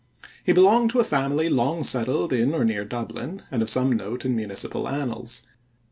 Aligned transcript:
He 0.43 0.51
belonged 0.51 0.89
to 0.89 0.99
a 0.99 1.03
family 1.03 1.47
long 1.47 1.83
settled 1.83 2.33
in 2.33 2.55
or 2.55 2.65
near 2.65 2.83
Dublin 2.83 3.43
and 3.51 3.61
of 3.61 3.69
some 3.69 3.91
note 3.91 4.25
in 4.25 4.35
municipal 4.35 4.87
annals. 4.89 5.43